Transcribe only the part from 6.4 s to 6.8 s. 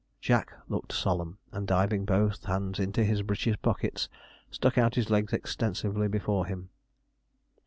him.